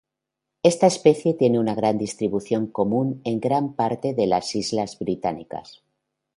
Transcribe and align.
Esta 0.63 0.87
especie 0.87 1.35
tiene 1.35 1.59
una 1.59 1.75
distribución 1.93 2.65
común 2.65 3.21
en 3.23 3.39
gran 3.39 3.73
parte 3.75 4.15
de 4.15 4.25
las 4.25 4.55
islas 4.55 4.97
británicas. 4.97 5.83